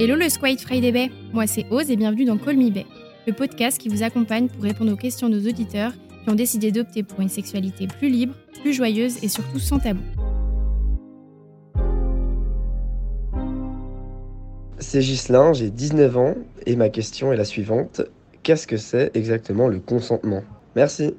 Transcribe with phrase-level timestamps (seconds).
[0.00, 2.86] Hello le Squid Friday Bay, moi c'est Ose et bienvenue dans Call Me Bay,
[3.26, 5.90] le podcast qui vous accompagne pour répondre aux questions de nos auditeurs
[6.22, 10.04] qui ont décidé d'opter pour une sexualité plus libre, plus joyeuse et surtout sans tabou.
[14.78, 16.34] C'est Ghislain, j'ai 19 ans
[16.64, 18.02] et ma question est la suivante.
[18.44, 20.44] Qu'est-ce que c'est exactement le consentement?
[20.76, 21.16] Merci.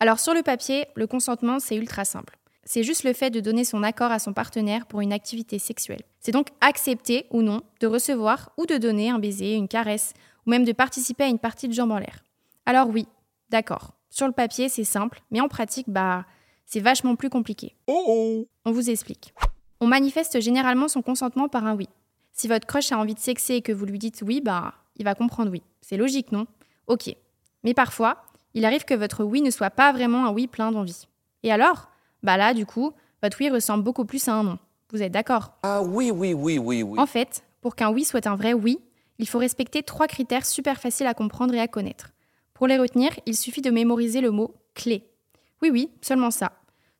[0.00, 2.36] Alors sur le papier, le consentement c'est ultra simple.
[2.70, 6.02] C'est juste le fait de donner son accord à son partenaire pour une activité sexuelle.
[6.20, 10.12] C'est donc accepter ou non de recevoir ou de donner un baiser, une caresse,
[10.44, 12.22] ou même de participer à une partie de jambes en l'air.
[12.66, 13.06] Alors oui,
[13.48, 13.94] d'accord.
[14.10, 16.26] Sur le papier, c'est simple, mais en pratique, bah,
[16.66, 17.74] c'est vachement plus compliqué.
[17.86, 19.32] On vous explique.
[19.80, 21.88] On manifeste généralement son consentement par un oui.
[22.34, 25.06] Si votre crush a envie de sexer et que vous lui dites oui, bah, il
[25.06, 25.62] va comprendre oui.
[25.80, 26.46] C'est logique, non?
[26.86, 27.16] Ok.
[27.64, 31.08] Mais parfois, il arrive que votre oui ne soit pas vraiment un oui plein d'envie.
[31.42, 31.88] Et alors?
[32.22, 34.58] Bah là, du coup, votre oui ressemble beaucoup plus à un non.
[34.90, 35.52] Vous êtes d'accord?
[35.62, 36.98] Ah oui, oui, oui, oui, oui.
[36.98, 38.78] En fait, pour qu'un oui soit un vrai oui,
[39.18, 42.12] il faut respecter trois critères super faciles à comprendre et à connaître.
[42.54, 45.04] Pour les retenir, il suffit de mémoriser le mot clé.
[45.62, 46.52] Oui, oui, seulement ça.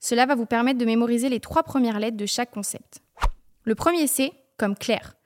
[0.00, 3.00] Cela va vous permettre de mémoriser les trois premières lettres de chaque concept.
[3.64, 5.16] Le premier c'est comme clair.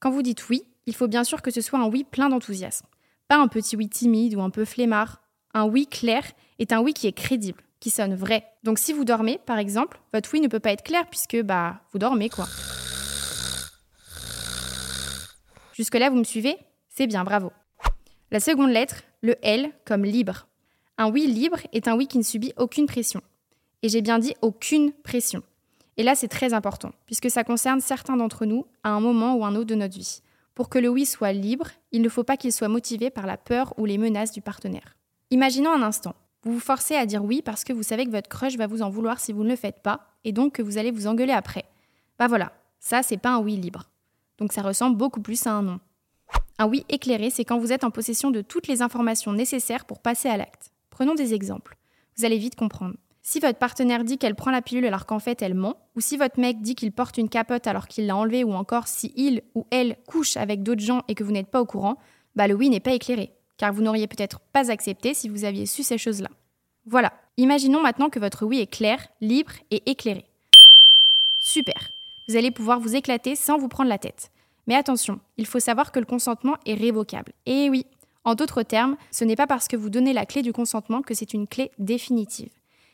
[0.00, 2.86] Quand vous dites oui, il faut bien sûr que ce soit un oui plein d'enthousiasme.
[3.28, 5.22] Pas un petit oui timide ou un peu flemmard.
[5.54, 6.24] Un oui clair
[6.58, 8.46] est un oui qui est crédible qui sonne vrai.
[8.62, 11.82] Donc si vous dormez, par exemple, votre oui ne peut pas être clair puisque bah
[11.92, 12.46] vous dormez quoi.
[15.74, 16.56] Jusque-là, vous me suivez?
[16.88, 17.52] C'est bien, bravo.
[18.30, 20.46] La seconde lettre, le L comme libre.
[20.96, 23.20] Un oui libre est un oui qui ne subit aucune pression.
[23.82, 25.42] Et j'ai bien dit aucune pression.
[25.98, 29.44] Et là, c'est très important, puisque ça concerne certains d'entre nous à un moment ou
[29.44, 30.22] un autre de notre vie.
[30.54, 33.36] Pour que le oui soit libre, il ne faut pas qu'il soit motivé par la
[33.36, 34.96] peur ou les menaces du partenaire.
[35.30, 36.14] Imaginons un instant.
[36.44, 38.82] Vous vous forcez à dire oui parce que vous savez que votre crush va vous
[38.82, 41.32] en vouloir si vous ne le faites pas, et donc que vous allez vous engueuler
[41.32, 41.64] après.
[42.18, 43.90] Bah voilà, ça c'est pas un oui libre.
[44.38, 45.80] Donc ça ressemble beaucoup plus à un non.
[46.58, 50.00] Un oui éclairé, c'est quand vous êtes en possession de toutes les informations nécessaires pour
[50.00, 50.70] passer à l'acte.
[50.90, 51.76] Prenons des exemples.
[52.16, 52.94] Vous allez vite comprendre.
[53.22, 56.18] Si votre partenaire dit qu'elle prend la pilule alors qu'en fait elle ment, ou si
[56.18, 59.42] votre mec dit qu'il porte une capote alors qu'il l'a enlevée, ou encore si il
[59.54, 61.96] ou elle couche avec d'autres gens et que vous n'êtes pas au courant,
[62.36, 65.66] bah le oui n'est pas éclairé car vous n'auriez peut-être pas accepté si vous aviez
[65.66, 66.30] su ces choses-là.
[66.86, 70.24] Voilà, imaginons maintenant que votre oui est clair, libre et éclairé.
[71.40, 71.90] Super,
[72.28, 74.30] vous allez pouvoir vous éclater sans vous prendre la tête.
[74.66, 77.32] Mais attention, il faut savoir que le consentement est révocable.
[77.46, 77.84] Et oui,
[78.24, 81.14] en d'autres termes, ce n'est pas parce que vous donnez la clé du consentement que
[81.14, 82.50] c'est une clé définitive.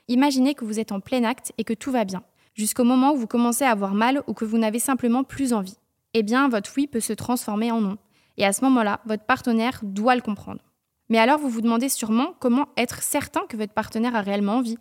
[0.09, 2.25] Imaginez que vous êtes en plein acte et que tout va bien,
[2.57, 5.77] jusqu'au moment où vous commencez à avoir mal ou que vous n'avez simplement plus envie.
[6.15, 7.99] Eh bien, votre oui peut se transformer en non.
[8.41, 10.63] Et à ce moment-là, votre partenaire doit le comprendre.
[11.11, 14.79] Mais alors, vous vous demandez sûrement comment être certain que votre partenaire a réellement envie.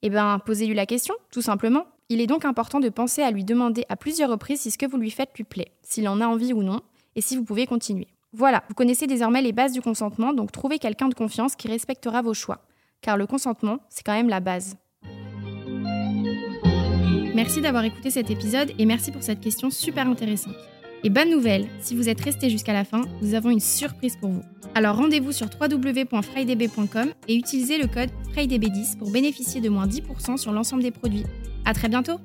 [0.00, 1.86] Eh bien, posez-lui la question, tout simplement.
[2.08, 4.86] Il est donc important de penser à lui demander à plusieurs reprises si ce que
[4.86, 6.80] vous lui faites lui plaît, s'il en a envie ou non,
[7.14, 8.08] et si vous pouvez continuer.
[8.32, 12.22] Voilà, vous connaissez désormais les bases du consentement, donc trouvez quelqu'un de confiance qui respectera
[12.22, 12.62] vos choix.
[13.02, 14.76] Car le consentement, c'est quand même la base.
[17.34, 20.56] Merci d'avoir écouté cet épisode et merci pour cette question super intéressante.
[21.06, 24.30] Et bonne nouvelle, si vous êtes resté jusqu'à la fin, nous avons une surprise pour
[24.30, 24.42] vous.
[24.74, 30.50] Alors rendez-vous sur www.frydb.com et utilisez le code FRIDB10 pour bénéficier de moins 10% sur
[30.50, 31.26] l'ensemble des produits.
[31.66, 32.18] À très bientôt